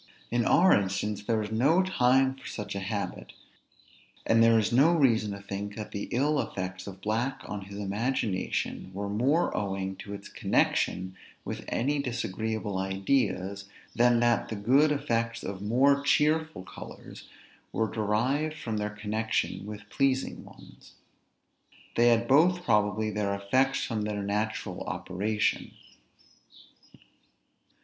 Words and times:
In 0.31 0.45
our 0.45 0.73
instance, 0.73 1.21
there 1.23 1.37
was 1.37 1.51
no 1.51 1.83
time 1.83 2.33
for 2.35 2.47
such 2.47 2.73
a 2.73 2.79
habit; 2.79 3.33
and 4.25 4.41
there 4.41 4.57
is 4.57 4.71
no 4.71 4.95
reason 4.95 5.29
to 5.33 5.39
think 5.41 5.75
that 5.75 5.91
the 5.91 6.09
ill 6.09 6.39
effects 6.41 6.87
of 6.87 7.01
black 7.01 7.43
on 7.45 7.65
his 7.65 7.77
imagination 7.77 8.89
were 8.95 9.07
more 9.09 9.55
owing 9.55 9.95
to 9.97 10.15
its 10.15 10.27
connection 10.27 11.15
with 11.45 11.65
any 11.67 11.99
disagreeable 11.99 12.79
ideas, 12.79 13.65
than 13.95 14.19
that 14.21 14.49
the 14.49 14.55
good 14.55 14.91
effects 14.91 15.43
of 15.43 15.61
more 15.61 16.01
cheerful 16.01 16.63
colors 16.63 17.27
were 17.71 17.85
derived 17.87 18.55
from 18.57 18.77
their 18.77 18.89
connection 18.89 19.67
with 19.67 19.87
pleasing 19.91 20.43
ones. 20.43 20.93
They 21.95 22.07
had 22.07 22.27
both 22.27 22.63
probably 22.63 23.11
their 23.11 23.35
effects 23.35 23.85
from 23.85 24.01
their 24.01 24.23
natural 24.23 24.81
operation. 24.85 25.73